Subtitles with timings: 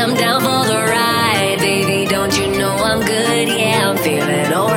[0.00, 2.06] I'm down for the ride, baby.
[2.08, 3.48] Don't you know I'm good?
[3.48, 4.67] Yeah, I'm feeling all.